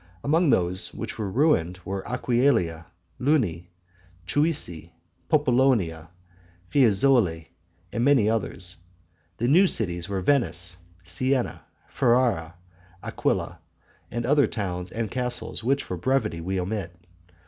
[0.23, 2.87] Among those which were ruined were Aquileia,
[3.19, 3.69] Luni,
[4.25, 4.93] Chiusi,
[5.29, 6.09] Popolonia,
[6.71, 7.49] Fiesole,
[7.93, 8.77] and many others.
[9.37, 12.55] The new cities were Venice, Sienna, Ferrara,
[13.03, 13.59] Aquila,
[14.11, 16.95] with many towns and castles which for brevity we omit.